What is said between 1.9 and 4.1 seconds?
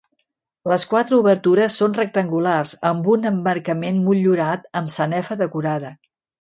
rectangulars, amb un emmarcament